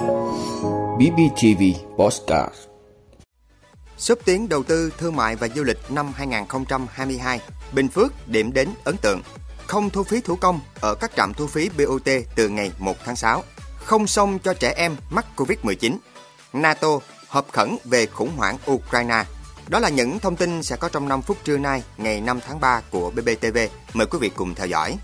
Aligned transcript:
BBTV 0.00 1.62
Postcard 1.96 2.54
Xúc 3.98 4.18
tiến 4.24 4.48
đầu 4.48 4.62
tư 4.62 4.92
thương 4.98 5.16
mại 5.16 5.36
và 5.36 5.48
du 5.48 5.64
lịch 5.64 5.78
năm 5.90 6.12
2022, 6.14 7.40
Bình 7.72 7.88
Phước 7.88 8.28
điểm 8.28 8.52
đến 8.52 8.68
ấn 8.84 8.96
tượng. 8.96 9.22
Không 9.66 9.90
thu 9.90 10.02
phí 10.02 10.20
thủ 10.20 10.36
công 10.36 10.60
ở 10.80 10.94
các 10.94 11.10
trạm 11.16 11.34
thu 11.34 11.46
phí 11.46 11.70
BOT 11.78 12.08
từ 12.34 12.48
ngày 12.48 12.72
1 12.78 12.96
tháng 13.04 13.16
6. 13.16 13.44
Không 13.76 14.06
xong 14.06 14.38
cho 14.38 14.54
trẻ 14.54 14.74
em 14.76 14.96
mắc 15.10 15.26
Covid-19. 15.36 15.96
NATO 16.52 16.88
họp 17.28 17.52
khẩn 17.52 17.76
về 17.84 18.06
khủng 18.06 18.36
hoảng 18.36 18.58
Ukraine. 18.70 19.24
Đó 19.68 19.78
là 19.78 19.88
những 19.88 20.18
thông 20.18 20.36
tin 20.36 20.62
sẽ 20.62 20.76
có 20.76 20.88
trong 20.88 21.08
5 21.08 21.22
phút 21.22 21.36
trưa 21.44 21.58
nay, 21.58 21.82
ngày 21.96 22.20
5 22.20 22.40
tháng 22.46 22.60
3 22.60 22.82
của 22.90 23.10
BBTV. 23.10 23.58
Mời 23.94 24.06
quý 24.06 24.18
vị 24.20 24.30
cùng 24.36 24.54
theo 24.54 24.66
dõi. 24.66 24.98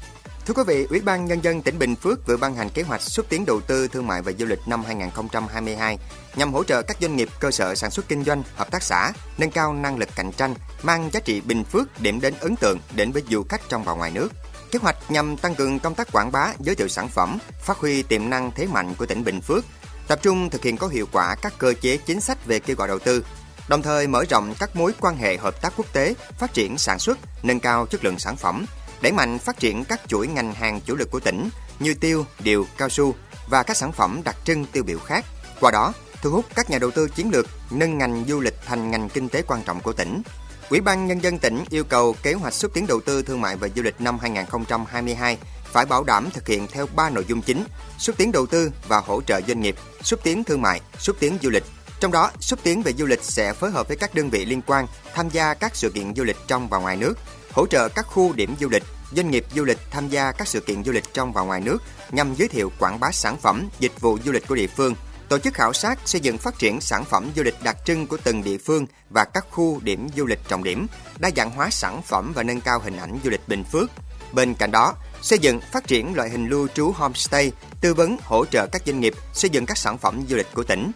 Thưa 0.47 0.55
quý 0.55 0.63
vị, 0.67 0.87
Ủy 0.91 1.01
ban 1.01 1.25
Nhân 1.25 1.45
dân 1.45 1.63
tỉnh 1.63 1.79
Bình 1.79 1.97
Phước 1.97 2.27
vừa 2.27 2.37
ban 2.37 2.55
hành 2.55 2.71
kế 2.71 2.83
hoạch 2.83 3.03
xúc 3.03 3.27
tiến 3.29 3.47
đầu 3.47 3.61
tư 3.61 3.89
thương 3.89 4.07
mại 4.07 4.23
và 4.23 4.33
du 4.39 4.47
lịch 4.47 4.59
năm 4.67 4.85
2022 4.85 5.99
nhằm 6.37 6.55
hỗ 6.55 6.65
trợ 6.65 6.83
các 6.83 6.97
doanh 7.01 7.17
nghiệp 7.17 7.29
cơ 7.41 7.51
sở 7.51 7.75
sản 7.75 7.91
xuất 7.91 8.09
kinh 8.09 8.25
doanh, 8.25 8.43
hợp 8.57 8.71
tác 8.71 8.83
xã 8.83 9.13
nâng 9.39 9.51
cao 9.51 9.75
năng 9.75 9.99
lực 9.99 10.09
cạnh 10.17 10.33
tranh, 10.33 10.55
mang 10.83 11.11
giá 11.13 11.21
trị 11.21 11.41
Bình 11.41 11.65
Phước 11.65 12.01
điểm 12.01 12.21
đến 12.21 12.35
ấn 12.41 12.57
tượng 12.57 12.79
đến 12.95 13.13
với 13.13 13.23
du 13.31 13.43
khách 13.49 13.61
trong 13.69 13.85
và 13.85 13.93
ngoài 13.95 14.11
nước. 14.11 14.29
Kế 14.71 14.79
hoạch 14.83 14.97
nhằm 15.09 15.37
tăng 15.37 15.55
cường 15.55 15.79
công 15.79 15.95
tác 15.95 16.13
quảng 16.13 16.33
bá, 16.33 16.53
giới 16.61 16.75
thiệu 16.75 16.89
sản 16.89 17.09
phẩm, 17.09 17.39
phát 17.61 17.79
huy 17.79 18.03
tiềm 18.03 18.31
năng 18.31 18.51
thế 18.51 18.67
mạnh 18.67 18.95
của 18.99 19.07
tỉnh 19.07 19.25
Bình 19.25 19.41
Phước, 19.41 19.65
tập 20.09 20.19
trung 20.23 20.51
thực 20.51 20.65
hiện 20.65 20.77
có 20.77 20.89
hiệu 20.89 21.07
quả 21.13 21.35
các 21.43 21.53
cơ 21.59 21.75
chế 21.81 21.97
chính 21.97 22.21
sách 22.21 22.47
về 22.47 22.59
kêu 22.59 22.77
gọi 22.77 22.89
đầu 22.89 22.99
tư, 22.99 23.25
đồng 23.69 23.83
thời 23.83 24.07
mở 24.07 24.25
rộng 24.31 24.55
các 24.59 24.77
mối 24.77 24.93
quan 25.01 25.17
hệ 25.17 25.37
hợp 25.37 25.63
tác 25.63 25.73
quốc 25.77 25.93
tế, 25.93 26.15
phát 26.39 26.55
triển 26.55 26.79
sản 26.79 26.99
xuất, 26.99 27.19
nâng 27.43 27.61
cao 27.61 27.87
chất 27.87 28.05
lượng 28.05 28.19
sản 28.19 28.37
phẩm, 28.37 28.67
đẩy 29.01 29.13
mạnh 29.13 29.39
phát 29.39 29.59
triển 29.59 29.85
các 29.85 30.01
chuỗi 30.09 30.27
ngành 30.27 30.55
hàng 30.55 30.81
chủ 30.81 30.95
lực 30.95 31.11
của 31.11 31.21
tỉnh 31.21 31.49
như 31.79 31.95
tiêu, 31.95 32.27
điều, 32.39 32.67
cao 32.77 32.89
su 32.89 33.15
và 33.49 33.63
các 33.63 33.77
sản 33.77 33.93
phẩm 33.93 34.21
đặc 34.25 34.37
trưng 34.45 34.67
tiêu 34.67 34.83
biểu 34.83 34.99
khác. 34.99 35.25
Qua 35.61 35.71
đó, 35.71 35.93
thu 36.23 36.31
hút 36.31 36.45
các 36.55 36.71
nhà 36.71 36.79
đầu 36.79 36.91
tư 36.91 37.09
chiến 37.09 37.31
lược, 37.31 37.47
nâng 37.71 37.99
ngành 37.99 38.25
du 38.29 38.41
lịch 38.41 38.55
thành 38.67 38.91
ngành 38.91 39.09
kinh 39.09 39.29
tế 39.29 39.43
quan 39.43 39.63
trọng 39.63 39.81
của 39.81 39.93
tỉnh. 39.93 40.23
Ủy 40.71 40.81
ban 40.81 41.07
Nhân 41.07 41.23
dân 41.23 41.39
tỉnh 41.39 41.65
yêu 41.71 41.85
cầu 41.85 42.17
kế 42.23 42.33
hoạch 42.33 42.55
xúc 42.55 42.71
tiến 42.75 42.87
đầu 42.87 43.01
tư 43.01 43.23
thương 43.23 43.41
mại 43.41 43.57
và 43.57 43.69
du 43.77 43.83
lịch 43.83 44.01
năm 44.01 44.19
2022 44.19 45.39
phải 45.65 45.87
bảo 45.87 46.05
đảm 46.05 46.29
thực 46.31 46.49
hiện 46.49 46.67
theo 46.67 46.87
3 46.95 47.11
nội 47.11 47.25
dung 47.29 47.43
chính: 47.43 47.65
xúc 47.99 48.17
tiến 48.19 48.33
đầu 48.33 48.47
tư 48.47 48.71
và 48.89 48.99
hỗ 48.99 49.23
trợ 49.23 49.41
doanh 49.49 49.61
nghiệp, 49.61 49.77
xúc 50.03 50.21
tiến 50.23 50.45
thương 50.45 50.63
mại, 50.63 50.81
xúc 50.99 51.17
tiến 51.21 51.39
du 51.43 51.51
lịch. 51.51 51.65
Trong 52.01 52.13
đó, 52.13 52.31
xúc 52.41 52.59
tiến 52.63 52.83
về 52.83 52.93
du 52.93 53.07
lịch 53.07 53.23
sẽ 53.23 53.53
phối 53.53 53.71
hợp 53.71 53.89
với 53.89 53.97
các 53.97 54.15
đơn 54.15 54.31
vị 54.31 54.45
liên 54.45 54.63
quan 54.67 54.87
tham 55.15 55.29
gia 55.29 55.55
các 55.55 55.77
sự 55.77 55.91
kiện 55.91 56.15
du 56.15 56.25
lịch 56.25 56.37
trong 56.47 56.69
và 56.69 56.79
ngoài 56.79 56.97
nước, 56.97 57.15
hỗ 57.57 57.67
trợ 57.67 57.89
các 57.89 58.07
khu 58.07 58.33
điểm 58.33 58.55
du 58.61 58.69
lịch, 58.69 58.83
doanh 59.13 59.31
nghiệp 59.31 59.47
du 59.55 59.65
lịch 59.65 59.79
tham 59.91 60.09
gia 60.09 60.33
các 60.33 60.49
sự 60.49 60.61
kiện 60.61 60.85
du 60.85 60.93
lịch 60.93 61.05
trong 61.13 61.33
và 61.33 61.43
ngoài 61.43 61.61
nước 61.61 61.79
nhằm 62.11 62.35
giới 62.35 62.49
thiệu 62.49 62.73
quảng 62.79 63.01
bá 63.01 63.11
sản 63.13 63.37
phẩm, 63.37 63.69
dịch 63.79 64.01
vụ 64.01 64.19
du 64.25 64.33
lịch 64.33 64.49
của 64.49 64.55
địa 64.55 64.67
phương, 64.67 64.95
tổ 65.29 65.39
chức 65.39 65.55
khảo 65.55 65.73
sát 65.73 65.99
xây 66.05 66.21
dựng 66.21 66.39
phát 66.39 66.59
triển 66.59 66.81
sản 66.81 67.05
phẩm 67.05 67.31
du 67.37 67.43
lịch 67.43 67.63
đặc 67.63 67.77
trưng 67.85 68.07
của 68.07 68.17
từng 68.25 68.45
địa 68.45 68.59
phương 68.59 68.87
và 69.11 69.25
các 69.25 69.47
khu 69.51 69.81
điểm 69.83 70.09
du 70.17 70.27
lịch 70.27 70.49
trọng 70.49 70.65
điểm, 70.65 70.87
đa 71.19 71.31
dạng 71.37 71.51
hóa 71.51 71.71
sản 71.71 72.03
phẩm 72.03 72.33
và 72.35 72.43
nâng 72.43 72.61
cao 72.61 72.79
hình 72.79 72.97
ảnh 72.97 73.19
du 73.25 73.31
lịch 73.31 73.49
Bình 73.49 73.65
Phước. 73.65 73.91
Bên 74.33 74.55
cạnh 74.55 74.71
đó, 74.71 74.95
xây 75.23 75.39
dựng 75.39 75.61
phát 75.73 75.87
triển 75.87 76.15
loại 76.15 76.31
hình 76.31 76.49
lưu 76.49 76.69
trú 76.69 76.91
homestay, 76.91 77.53
tư 77.81 77.95
vấn 77.95 78.17
hỗ 78.23 78.45
trợ 78.47 78.67
các 78.73 78.83
doanh 78.87 79.01
nghiệp 79.01 79.15
xây 79.33 79.51
dựng 79.51 79.67
các 79.67 79.79
sản 79.79 79.99
phẩm 79.99 80.25
du 80.29 80.37
lịch 80.37 80.55
của 80.55 80.63
tỉnh. 80.63 80.93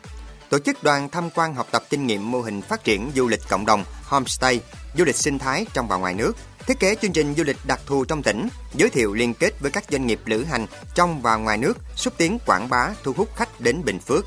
Tổ 0.51 0.59
chức 0.59 0.83
đoàn 0.83 1.09
tham 1.09 1.31
quan 1.31 1.55
học 1.55 1.67
tập 1.71 1.85
kinh 1.91 2.07
nghiệm 2.07 2.31
mô 2.31 2.41
hình 2.41 2.63
phát 2.63 2.85
triển 2.85 3.11
du 3.15 3.29
lịch 3.29 3.41
cộng 3.49 3.67
đồng, 3.67 3.85
homestay, 4.05 4.61
du 4.99 5.05
lịch 5.05 5.17
sinh 5.17 5.39
thái 5.39 5.67
trong 5.75 5.89
và 5.89 5.97
ngoài 5.97 6.15
nước, 6.15 6.37
thiết 6.71 6.81
kế 6.81 6.95
chương 6.95 7.13
trình 7.13 7.35
du 7.37 7.45
lịch 7.45 7.57
đặc 7.65 7.81
thù 7.87 8.05
trong 8.05 8.23
tỉnh, 8.23 8.49
giới 8.75 8.91
thiệu 8.91 9.15
liên 9.15 9.35
kết 9.35 9.61
với 9.61 9.71
các 9.71 9.85
doanh 9.91 10.07
nghiệp 10.07 10.21
lữ 10.25 10.45
hành 10.45 10.67
trong 10.95 11.23
và 11.23 11.37
ngoài 11.37 11.59
nước, 11.59 11.79
xúc 11.97 12.15
tiến 12.17 12.39
quảng 12.47 12.69
bá 12.69 12.91
thu 13.03 13.13
hút 13.17 13.29
khách 13.37 13.61
đến 13.61 13.85
Bình 13.85 13.99
Phước. 13.99 14.25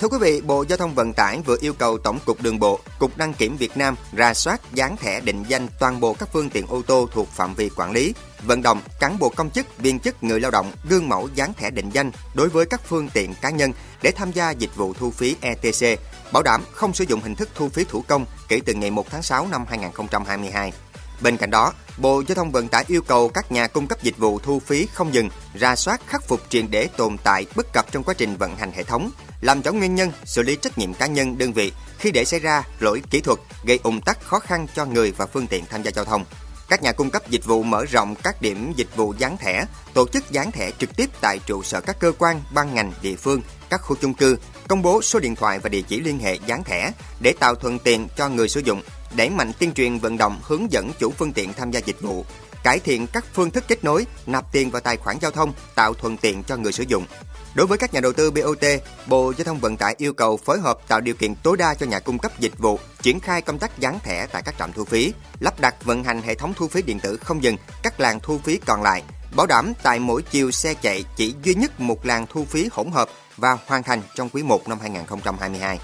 Thưa 0.00 0.08
quý 0.08 0.18
vị, 0.20 0.40
Bộ 0.40 0.64
Giao 0.68 0.78
thông 0.78 0.94
Vận 0.94 1.12
tải 1.12 1.40
vừa 1.46 1.56
yêu 1.60 1.72
cầu 1.72 1.98
Tổng 1.98 2.18
cục 2.26 2.42
Đường 2.42 2.58
bộ, 2.58 2.80
Cục 2.98 3.16
Đăng 3.16 3.34
kiểm 3.34 3.56
Việt 3.56 3.76
Nam 3.76 3.96
ra 4.12 4.34
soát 4.34 4.60
dán 4.74 4.96
thẻ 4.96 5.20
định 5.20 5.44
danh 5.48 5.68
toàn 5.78 6.00
bộ 6.00 6.14
các 6.14 6.28
phương 6.32 6.50
tiện 6.50 6.66
ô 6.66 6.82
tô 6.82 7.08
thuộc 7.12 7.28
phạm 7.28 7.54
vi 7.54 7.70
quản 7.76 7.92
lý, 7.92 8.14
vận 8.42 8.62
động 8.62 8.80
cán 9.00 9.18
bộ 9.18 9.28
công 9.28 9.50
chức, 9.50 9.78
viên 9.78 9.98
chức, 9.98 10.24
người 10.24 10.40
lao 10.40 10.50
động 10.50 10.72
gương 10.88 11.08
mẫu 11.08 11.28
dán 11.34 11.54
thẻ 11.54 11.70
định 11.70 11.90
danh 11.90 12.10
đối 12.34 12.48
với 12.48 12.66
các 12.66 12.80
phương 12.86 13.08
tiện 13.14 13.34
cá 13.40 13.50
nhân 13.50 13.72
để 14.02 14.10
tham 14.10 14.32
gia 14.32 14.50
dịch 14.50 14.76
vụ 14.76 14.94
thu 14.94 15.10
phí 15.10 15.36
ETC, 15.40 16.00
bảo 16.34 16.42
đảm 16.42 16.64
không 16.72 16.94
sử 16.94 17.04
dụng 17.08 17.20
hình 17.20 17.34
thức 17.34 17.48
thu 17.54 17.68
phí 17.68 17.84
thủ 17.84 18.04
công 18.08 18.26
kể 18.48 18.60
từ 18.66 18.74
ngày 18.74 18.90
1 18.90 19.10
tháng 19.10 19.22
6 19.22 19.46
năm 19.50 19.64
2022. 19.68 20.72
Bên 21.20 21.36
cạnh 21.36 21.50
đó, 21.50 21.72
Bộ 21.98 22.22
Giao 22.28 22.34
thông 22.34 22.52
Vận 22.52 22.68
tải 22.68 22.84
yêu 22.88 23.02
cầu 23.02 23.28
các 23.28 23.52
nhà 23.52 23.66
cung 23.66 23.86
cấp 23.86 24.02
dịch 24.02 24.18
vụ 24.18 24.38
thu 24.38 24.60
phí 24.60 24.86
không 24.86 25.14
dừng 25.14 25.28
ra 25.54 25.76
soát 25.76 26.00
khắc 26.06 26.24
phục 26.28 26.40
triệt 26.48 26.64
để 26.70 26.88
tồn 26.96 27.16
tại 27.24 27.46
bất 27.56 27.72
cập 27.72 27.92
trong 27.92 28.02
quá 28.02 28.14
trình 28.18 28.36
vận 28.36 28.56
hành 28.56 28.72
hệ 28.72 28.82
thống, 28.82 29.10
làm 29.40 29.62
rõ 29.62 29.72
nguyên 29.72 29.94
nhân, 29.94 30.12
xử 30.24 30.42
lý 30.42 30.56
trách 30.56 30.78
nhiệm 30.78 30.94
cá 30.94 31.06
nhân 31.06 31.38
đơn 31.38 31.52
vị 31.52 31.72
khi 31.98 32.10
để 32.10 32.24
xảy 32.24 32.40
ra 32.40 32.62
lỗi 32.80 33.02
kỹ 33.10 33.20
thuật 33.20 33.38
gây 33.64 33.80
ủng 33.82 34.00
tắc 34.00 34.22
khó 34.22 34.38
khăn 34.38 34.66
cho 34.74 34.84
người 34.84 35.12
và 35.16 35.26
phương 35.26 35.46
tiện 35.46 35.64
tham 35.70 35.82
gia 35.82 35.90
giao 35.90 36.04
thông. 36.04 36.24
Các 36.68 36.82
nhà 36.82 36.92
cung 36.92 37.10
cấp 37.10 37.30
dịch 37.30 37.44
vụ 37.44 37.62
mở 37.62 37.84
rộng 37.84 38.14
các 38.22 38.42
điểm 38.42 38.72
dịch 38.76 38.96
vụ 38.96 39.14
dán 39.18 39.36
thẻ, 39.36 39.64
tổ 39.94 40.08
chức 40.08 40.30
dán 40.30 40.52
thẻ 40.52 40.70
trực 40.78 40.96
tiếp 40.96 41.10
tại 41.20 41.38
trụ 41.46 41.62
sở 41.62 41.80
các 41.80 41.96
cơ 42.00 42.12
quan, 42.18 42.40
ban 42.54 42.74
ngành, 42.74 42.92
địa 43.02 43.16
phương, 43.16 43.42
các 43.70 43.82
khu 43.82 43.96
chung 44.00 44.14
cư, 44.14 44.36
công 44.68 44.82
bố 44.82 45.02
số 45.02 45.18
điện 45.18 45.36
thoại 45.36 45.58
và 45.58 45.68
địa 45.68 45.82
chỉ 45.82 46.00
liên 46.00 46.18
hệ 46.18 46.38
dán 46.46 46.64
thẻ 46.64 46.92
để 47.20 47.34
tạo 47.40 47.54
thuận 47.54 47.78
tiện 47.78 48.08
cho 48.16 48.28
người 48.28 48.48
sử 48.48 48.60
dụng, 48.60 48.82
đẩy 49.16 49.30
mạnh 49.30 49.52
tuyên 49.58 49.72
truyền 49.72 49.98
vận 49.98 50.16
động 50.18 50.40
hướng 50.42 50.72
dẫn 50.72 50.90
chủ 50.98 51.10
phương 51.10 51.32
tiện 51.32 51.52
tham 51.52 51.70
gia 51.70 51.80
dịch 51.80 52.00
vụ, 52.00 52.24
cải 52.64 52.78
thiện 52.78 53.06
các 53.06 53.24
phương 53.34 53.50
thức 53.50 53.64
kết 53.68 53.84
nối, 53.84 54.06
nạp 54.26 54.52
tiền 54.52 54.70
vào 54.70 54.80
tài 54.80 54.96
khoản 54.96 55.16
giao 55.20 55.30
thông, 55.30 55.52
tạo 55.74 55.94
thuận 55.94 56.16
tiện 56.16 56.42
cho 56.42 56.56
người 56.56 56.72
sử 56.72 56.84
dụng. 56.88 57.06
Đối 57.54 57.66
với 57.66 57.78
các 57.78 57.94
nhà 57.94 58.00
đầu 58.00 58.12
tư 58.12 58.30
BOT, 58.30 58.64
Bộ 59.06 59.32
Giao 59.36 59.44
thông 59.44 59.60
Vận 59.60 59.76
tải 59.76 59.94
yêu 59.98 60.12
cầu 60.12 60.36
phối 60.36 60.60
hợp 60.60 60.78
tạo 60.88 61.00
điều 61.00 61.14
kiện 61.14 61.34
tối 61.34 61.56
đa 61.56 61.74
cho 61.74 61.86
nhà 61.86 62.00
cung 62.00 62.18
cấp 62.18 62.32
dịch 62.40 62.58
vụ 62.58 62.78
triển 63.02 63.20
khai 63.20 63.42
công 63.42 63.58
tác 63.58 63.78
dán 63.78 63.98
thẻ 64.02 64.26
tại 64.26 64.42
các 64.42 64.54
trạm 64.58 64.72
thu 64.72 64.84
phí, 64.84 65.12
lắp 65.40 65.60
đặt 65.60 65.84
vận 65.84 66.04
hành 66.04 66.22
hệ 66.22 66.34
thống 66.34 66.52
thu 66.56 66.68
phí 66.68 66.82
điện 66.82 67.00
tử 67.00 67.16
không 67.16 67.42
dừng 67.42 67.56
các 67.82 68.00
làn 68.00 68.20
thu 68.20 68.38
phí 68.44 68.58
còn 68.66 68.82
lại, 68.82 69.02
bảo 69.36 69.46
đảm 69.46 69.72
tại 69.82 69.98
mỗi 69.98 70.22
chiều 70.22 70.50
xe 70.50 70.74
chạy 70.74 71.04
chỉ 71.16 71.34
duy 71.42 71.54
nhất 71.54 71.80
một 71.80 72.06
làn 72.06 72.26
thu 72.30 72.44
phí 72.44 72.68
hỗn 72.72 72.90
hợp 72.90 73.08
và 73.36 73.58
hoàn 73.66 73.82
thành 73.82 74.02
trong 74.14 74.28
quý 74.28 74.42
1 74.42 74.68
năm 74.68 74.78
2022. 74.80 75.78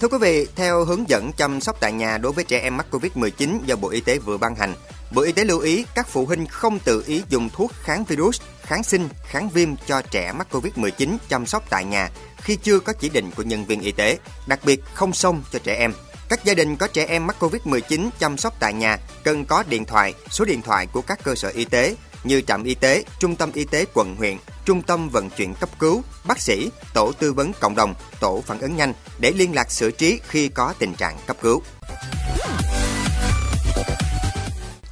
Thưa 0.00 0.08
quý 0.08 0.18
vị, 0.20 0.46
theo 0.56 0.84
hướng 0.84 1.08
dẫn 1.08 1.32
chăm 1.32 1.60
sóc 1.60 1.76
tại 1.80 1.92
nhà 1.92 2.18
đối 2.18 2.32
với 2.32 2.44
trẻ 2.44 2.60
em 2.60 2.76
mắc 2.76 2.86
Covid-19 2.90 3.58
do 3.64 3.76
Bộ 3.76 3.88
Y 3.88 4.00
tế 4.00 4.18
vừa 4.18 4.38
ban 4.38 4.54
hành, 4.54 4.74
Bộ 5.10 5.22
Y 5.22 5.32
tế 5.32 5.44
lưu 5.44 5.60
ý 5.60 5.84
các 5.94 6.08
phụ 6.08 6.26
huynh 6.26 6.46
không 6.46 6.78
tự 6.78 7.04
ý 7.06 7.22
dùng 7.28 7.50
thuốc 7.52 7.72
kháng 7.82 8.04
virus, 8.04 8.40
kháng 8.62 8.82
sinh, 8.82 9.08
kháng 9.24 9.48
viêm 9.48 9.68
cho 9.86 10.02
trẻ 10.02 10.32
mắc 10.32 10.46
Covid-19 10.50 11.16
chăm 11.28 11.46
sóc 11.46 11.64
tại 11.70 11.84
nhà 11.84 12.10
khi 12.36 12.56
chưa 12.56 12.80
có 12.80 12.92
chỉ 12.92 13.08
định 13.08 13.30
của 13.36 13.42
nhân 13.42 13.64
viên 13.64 13.80
y 13.80 13.92
tế, 13.92 14.18
đặc 14.46 14.60
biệt 14.64 14.80
không 14.94 15.12
xông 15.12 15.42
cho 15.52 15.58
trẻ 15.58 15.74
em. 15.74 15.92
Các 16.28 16.44
gia 16.44 16.54
đình 16.54 16.76
có 16.76 16.86
trẻ 16.86 17.06
em 17.08 17.26
mắc 17.26 17.36
Covid-19 17.40 18.10
chăm 18.18 18.36
sóc 18.36 18.54
tại 18.60 18.74
nhà 18.74 18.98
cần 19.24 19.44
có 19.44 19.64
điện 19.68 19.84
thoại, 19.84 20.14
số 20.30 20.44
điện 20.44 20.62
thoại 20.62 20.86
của 20.86 21.02
các 21.02 21.18
cơ 21.24 21.34
sở 21.34 21.48
y 21.48 21.64
tế 21.64 21.96
như 22.24 22.40
trạm 22.40 22.64
y 22.64 22.74
tế, 22.74 23.04
trung 23.20 23.36
tâm 23.36 23.50
y 23.54 23.64
tế 23.64 23.84
quận 23.94 24.16
huyện, 24.16 24.36
trung 24.64 24.82
tâm 24.82 25.08
vận 25.08 25.30
chuyển 25.30 25.54
cấp 25.54 25.68
cứu, 25.78 26.02
bác 26.24 26.40
sĩ, 26.40 26.70
tổ 26.94 27.12
tư 27.12 27.32
vấn 27.32 27.52
cộng 27.60 27.76
đồng, 27.76 27.94
tổ 28.20 28.42
phản 28.46 28.58
ứng 28.58 28.76
nhanh 28.76 28.92
để 29.18 29.32
liên 29.36 29.54
lạc 29.54 29.70
xử 29.70 29.90
trí 29.90 30.20
khi 30.28 30.48
có 30.48 30.74
tình 30.78 30.94
trạng 30.94 31.16
cấp 31.26 31.36
cứu. 31.42 31.62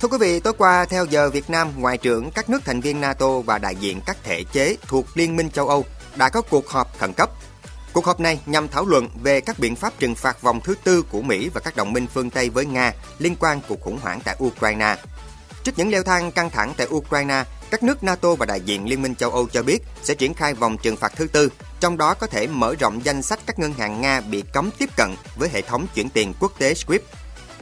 Thưa 0.06 0.18
quý 0.18 0.18
vị, 0.18 0.40
tối 0.40 0.52
qua 0.58 0.84
theo 0.84 1.04
giờ 1.04 1.30
Việt 1.30 1.50
Nam, 1.50 1.68
Ngoại 1.76 1.98
trưởng 1.98 2.30
các 2.30 2.50
nước 2.50 2.58
thành 2.64 2.80
viên 2.80 3.00
NATO 3.00 3.40
và 3.40 3.58
đại 3.58 3.76
diện 3.76 4.00
các 4.06 4.16
thể 4.22 4.44
chế 4.52 4.76
thuộc 4.88 5.06
Liên 5.14 5.36
minh 5.36 5.50
châu 5.50 5.68
Âu 5.68 5.84
đã 6.16 6.28
có 6.28 6.42
cuộc 6.42 6.68
họp 6.68 6.98
khẩn 6.98 7.12
cấp. 7.12 7.30
Cuộc 7.92 8.06
họp 8.06 8.20
này 8.20 8.40
nhằm 8.46 8.68
thảo 8.68 8.86
luận 8.86 9.08
về 9.22 9.40
các 9.40 9.58
biện 9.58 9.76
pháp 9.76 9.92
trừng 9.98 10.14
phạt 10.14 10.42
vòng 10.42 10.60
thứ 10.64 10.74
tư 10.84 11.02
của 11.10 11.22
Mỹ 11.22 11.48
và 11.54 11.60
các 11.60 11.76
đồng 11.76 11.92
minh 11.92 12.06
phương 12.14 12.30
Tây 12.30 12.50
với 12.50 12.66
Nga 12.66 12.92
liên 13.18 13.36
quan 13.40 13.60
cuộc 13.68 13.80
khủng 13.80 13.98
hoảng 14.02 14.20
tại 14.24 14.36
Ukraine. 14.44 14.96
Trước 15.62 15.72
những 15.76 15.90
leo 15.90 16.02
thang 16.02 16.32
căng 16.32 16.50
thẳng 16.50 16.74
tại 16.76 16.86
Ukraine, 16.90 17.44
các 17.70 17.82
nước 17.82 18.04
NATO 18.04 18.34
và 18.34 18.46
đại 18.46 18.60
diện 18.60 18.88
Liên 18.88 19.02
minh 19.02 19.14
châu 19.14 19.30
Âu 19.30 19.48
cho 19.52 19.62
biết 19.62 19.78
sẽ 20.02 20.14
triển 20.14 20.34
khai 20.34 20.54
vòng 20.54 20.76
trừng 20.82 20.96
phạt 20.96 21.12
thứ 21.16 21.26
tư, 21.26 21.52
trong 21.80 21.96
đó 21.96 22.14
có 22.14 22.26
thể 22.26 22.46
mở 22.46 22.74
rộng 22.80 23.04
danh 23.04 23.22
sách 23.22 23.38
các 23.46 23.58
ngân 23.58 23.72
hàng 23.72 24.00
Nga 24.00 24.20
bị 24.20 24.42
cấm 24.52 24.70
tiếp 24.78 24.90
cận 24.96 25.14
với 25.36 25.48
hệ 25.48 25.62
thống 25.62 25.86
chuyển 25.94 26.10
tiền 26.10 26.32
quốc 26.40 26.52
tế 26.58 26.74
SWIFT 26.74 26.98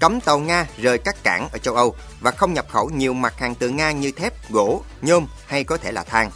cấm 0.00 0.20
tàu 0.20 0.38
Nga 0.38 0.66
rời 0.78 0.98
các 0.98 1.16
cảng 1.22 1.48
ở 1.52 1.58
châu 1.58 1.74
Âu 1.74 1.94
và 2.20 2.30
không 2.30 2.54
nhập 2.54 2.66
khẩu 2.70 2.90
nhiều 2.90 3.14
mặt 3.14 3.34
hàng 3.38 3.54
từ 3.54 3.68
Nga 3.68 3.90
như 3.90 4.10
thép, 4.10 4.50
gỗ, 4.50 4.82
nhôm 5.02 5.26
hay 5.46 5.64
có 5.64 5.76
thể 5.76 5.92
là 5.92 6.04
than. 6.04 6.30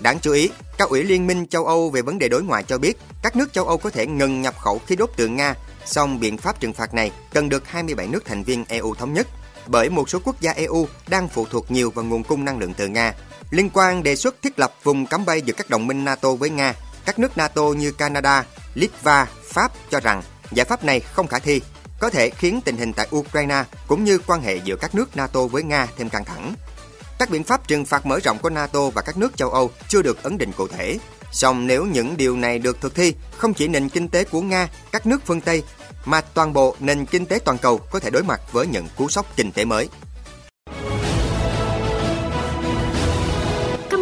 Đáng 0.00 0.20
chú 0.20 0.32
ý, 0.32 0.50
các 0.78 0.88
ủy 0.88 1.02
Liên 1.02 1.26
minh 1.26 1.46
châu 1.46 1.66
Âu 1.66 1.90
về 1.90 2.02
vấn 2.02 2.18
đề 2.18 2.28
đối 2.28 2.42
ngoại 2.42 2.62
cho 2.62 2.78
biết 2.78 2.98
các 3.22 3.36
nước 3.36 3.52
châu 3.52 3.64
Âu 3.64 3.78
có 3.78 3.90
thể 3.90 4.06
ngừng 4.06 4.42
nhập 4.42 4.54
khẩu 4.58 4.80
khí 4.86 4.96
đốt 4.96 5.10
từ 5.16 5.28
Nga, 5.28 5.54
song 5.86 6.20
biện 6.20 6.38
pháp 6.38 6.60
trừng 6.60 6.72
phạt 6.72 6.94
này 6.94 7.10
cần 7.32 7.48
được 7.48 7.68
27 7.68 8.06
nước 8.06 8.24
thành 8.24 8.42
viên 8.42 8.64
EU 8.68 8.94
thống 8.94 9.12
nhất, 9.12 9.26
bởi 9.66 9.90
một 9.90 10.10
số 10.10 10.18
quốc 10.24 10.40
gia 10.40 10.52
EU 10.52 10.88
đang 11.08 11.28
phụ 11.28 11.46
thuộc 11.50 11.70
nhiều 11.70 11.90
vào 11.90 12.04
nguồn 12.04 12.24
cung 12.24 12.44
năng 12.44 12.58
lượng 12.58 12.74
từ 12.74 12.88
Nga. 12.88 13.14
Liên 13.50 13.70
quan 13.72 14.02
đề 14.02 14.16
xuất 14.16 14.42
thiết 14.42 14.58
lập 14.58 14.74
vùng 14.82 15.06
cấm 15.06 15.24
bay 15.24 15.40
giữa 15.40 15.52
các 15.52 15.70
đồng 15.70 15.86
minh 15.86 16.04
NATO 16.04 16.34
với 16.34 16.50
Nga, 16.50 16.74
các 17.04 17.18
nước 17.18 17.38
NATO 17.38 17.62
như 17.62 17.92
Canada, 17.92 18.44
Litva, 18.74 19.26
Pháp 19.44 19.72
cho 19.90 20.00
rằng 20.00 20.22
giải 20.52 20.64
pháp 20.64 20.84
này 20.84 21.00
không 21.00 21.26
khả 21.26 21.38
thi 21.38 21.60
có 22.00 22.10
thể 22.10 22.30
khiến 22.30 22.60
tình 22.64 22.76
hình 22.76 22.92
tại 22.92 23.08
Ukraine 23.16 23.64
cũng 23.86 24.04
như 24.04 24.18
quan 24.26 24.42
hệ 24.42 24.56
giữa 24.56 24.76
các 24.76 24.94
nước 24.94 25.16
NATO 25.16 25.46
với 25.46 25.62
Nga 25.62 25.88
thêm 25.96 26.08
căng 26.08 26.24
thẳng. 26.24 26.54
Các 27.18 27.30
biện 27.30 27.44
pháp 27.44 27.68
trừng 27.68 27.84
phạt 27.84 28.06
mở 28.06 28.20
rộng 28.20 28.38
của 28.38 28.50
NATO 28.50 28.90
và 28.90 29.02
các 29.02 29.16
nước 29.16 29.36
châu 29.36 29.50
Âu 29.50 29.70
chưa 29.88 30.02
được 30.02 30.22
ấn 30.22 30.38
định 30.38 30.52
cụ 30.56 30.68
thể. 30.68 30.98
Song 31.32 31.66
nếu 31.66 31.84
những 31.84 32.16
điều 32.16 32.36
này 32.36 32.58
được 32.58 32.80
thực 32.80 32.94
thi, 32.94 33.14
không 33.36 33.54
chỉ 33.54 33.68
nền 33.68 33.88
kinh 33.88 34.08
tế 34.08 34.24
của 34.24 34.40
Nga, 34.40 34.68
các 34.92 35.06
nước 35.06 35.20
phương 35.26 35.40
Tây, 35.40 35.62
mà 36.04 36.20
toàn 36.20 36.52
bộ 36.52 36.76
nền 36.80 37.06
kinh 37.06 37.26
tế 37.26 37.38
toàn 37.44 37.58
cầu 37.58 37.78
có 37.78 38.00
thể 38.00 38.10
đối 38.10 38.22
mặt 38.22 38.40
với 38.52 38.66
những 38.66 38.86
cú 38.96 39.08
sốc 39.08 39.36
kinh 39.36 39.52
tế 39.52 39.64
mới. 39.64 39.88